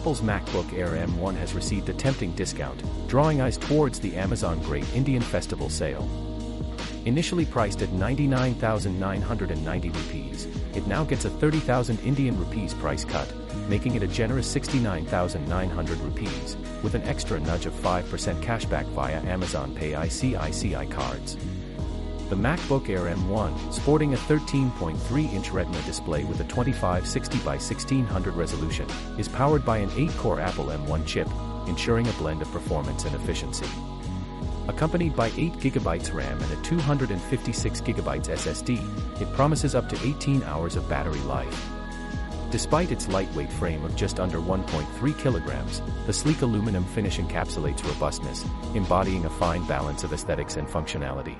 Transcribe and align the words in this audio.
Apple's 0.00 0.22
MacBook 0.22 0.72
Air 0.72 1.06
M1 1.06 1.36
has 1.36 1.52
received 1.52 1.90
a 1.90 1.92
tempting 1.92 2.32
discount, 2.32 2.82
drawing 3.06 3.42
eyes 3.42 3.58
towards 3.58 4.00
the 4.00 4.16
Amazon 4.16 4.58
Great 4.62 4.90
Indian 4.94 5.20
Festival 5.20 5.68
sale. 5.68 6.08
Initially 7.04 7.44
priced 7.44 7.82
at 7.82 7.92
99,990 7.92 9.90
rupees, 9.90 10.48
it 10.72 10.86
now 10.86 11.04
gets 11.04 11.26
a 11.26 11.28
30,000 11.28 11.98
Indian 11.98 12.38
rupees 12.38 12.72
price 12.72 13.04
cut, 13.04 13.30
making 13.68 13.94
it 13.94 14.02
a 14.02 14.08
generous 14.08 14.46
69,900 14.46 15.98
rupees, 15.98 16.56
with 16.82 16.94
an 16.94 17.02
extra 17.02 17.38
nudge 17.38 17.66
of 17.66 17.74
5% 17.74 18.42
cashback 18.42 18.86
via 18.86 19.20
Amazon 19.24 19.74
Pay 19.74 19.92
ICICI 19.92 20.90
cards. 20.90 21.36
The 22.30 22.36
MacBook 22.36 22.88
Air 22.88 23.12
M1, 23.12 23.72
sporting 23.72 24.14
a 24.14 24.16
13.3-inch 24.16 25.50
Retina 25.50 25.82
display 25.82 26.22
with 26.22 26.38
a 26.38 26.44
2560 26.44 27.38
by 27.38 27.56
1600 27.56 28.34
resolution, 28.34 28.86
is 29.18 29.26
powered 29.26 29.64
by 29.64 29.78
an 29.78 29.90
8-core 29.90 30.38
Apple 30.38 30.66
M1 30.66 31.04
chip, 31.06 31.28
ensuring 31.66 32.06
a 32.06 32.12
blend 32.12 32.40
of 32.40 32.52
performance 32.52 33.04
and 33.04 33.16
efficiency. 33.16 33.66
Accompanied 34.68 35.16
by 35.16 35.30
8GB 35.30 36.14
RAM 36.14 36.40
and 36.40 36.52
a 36.52 36.56
256GB 36.58 38.28
SSD, 38.28 39.20
it 39.20 39.32
promises 39.32 39.74
up 39.74 39.88
to 39.88 39.98
18 40.06 40.44
hours 40.44 40.76
of 40.76 40.88
battery 40.88 41.18
life. 41.22 41.68
Despite 42.52 42.92
its 42.92 43.08
lightweight 43.08 43.50
frame 43.50 43.84
of 43.84 43.96
just 43.96 44.20
under 44.20 44.38
1.3 44.38 45.18
kilograms, 45.18 45.82
the 46.06 46.12
sleek 46.12 46.42
aluminum 46.42 46.84
finish 46.84 47.18
encapsulates 47.18 47.84
robustness, 47.88 48.46
embodying 48.76 49.24
a 49.24 49.30
fine 49.30 49.66
balance 49.66 50.04
of 50.04 50.12
aesthetics 50.12 50.56
and 50.58 50.68
functionality. 50.68 51.36